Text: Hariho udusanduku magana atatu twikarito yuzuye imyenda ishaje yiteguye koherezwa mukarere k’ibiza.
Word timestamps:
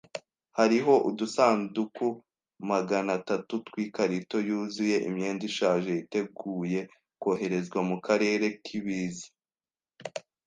Hariho 0.57 0.93
udusanduku 1.09 2.07
magana 2.71 3.11
atatu 3.19 3.53
twikarito 3.67 4.37
yuzuye 4.47 4.97
imyenda 5.07 5.43
ishaje 5.49 5.89
yiteguye 5.97 6.79
koherezwa 7.21 7.79
mukarere 7.89 8.47
k’ibiza. 8.63 9.27